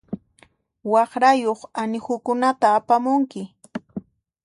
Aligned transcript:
Waqrayuq 0.91 1.61
anihukunata 1.81 2.67
apamunki. 2.77 3.41